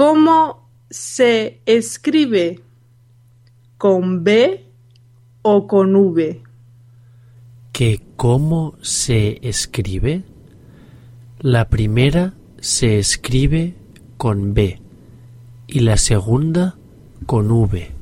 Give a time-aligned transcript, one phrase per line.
[0.00, 2.60] ¿Cómo se escribe?
[3.76, 4.64] ¿Con B
[5.42, 6.42] o con V?
[7.70, 10.22] ¿Que cómo se escribe?
[11.40, 12.32] La primera
[12.62, 13.74] se escribe
[14.16, 14.80] con B
[15.66, 16.78] y la segunda
[17.26, 17.99] con V.